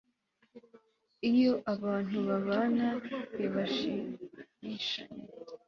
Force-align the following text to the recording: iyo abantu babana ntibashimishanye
iyo 1.31 1.51
abantu 1.73 2.17
babana 2.27 2.87
ntibashimishanye 3.35 5.21